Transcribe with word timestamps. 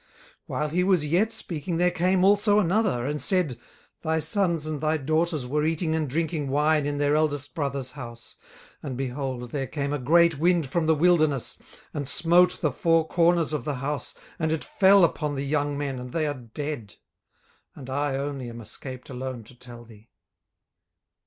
18:001:018 0.01 0.09
While 0.47 0.69
he 0.69 0.83
was 0.83 1.05
yet 1.05 1.31
speaking, 1.31 1.77
there 1.77 1.91
came 1.91 2.23
also 2.23 2.57
another, 2.57 3.05
and 3.05 3.21
said, 3.21 3.59
Thy 4.01 4.17
sons 4.17 4.65
and 4.65 4.81
thy 4.81 4.97
daughters 4.97 5.45
were 5.45 5.63
eating 5.63 5.93
and 5.93 6.09
drinking 6.09 6.47
wine 6.49 6.87
in 6.87 6.97
their 6.97 7.15
eldest 7.15 7.53
brother's 7.53 7.91
house: 7.91 8.35
18:001:019 8.77 8.77
And, 8.87 8.97
behold, 8.97 9.51
there 9.51 9.67
came 9.67 9.93
a 9.93 9.99
great 9.99 10.39
wind 10.39 10.65
from 10.65 10.87
the 10.87 10.95
wilderness, 10.95 11.59
and 11.93 12.07
smote 12.07 12.61
the 12.61 12.71
four 12.71 13.07
corners 13.07 13.53
of 13.53 13.63
the 13.63 13.75
house, 13.75 14.15
and 14.39 14.51
it 14.51 14.63
fell 14.65 15.03
upon 15.03 15.35
the 15.35 15.45
young 15.45 15.77
men, 15.77 15.99
and 15.99 16.13
they 16.13 16.25
are 16.25 16.33
dead; 16.33 16.95
and 17.75 17.87
I 17.87 18.15
only 18.15 18.49
am 18.49 18.59
escaped 18.59 19.11
alone 19.11 19.43
to 19.43 19.53
tell 19.53 19.85
thee. 19.85 20.09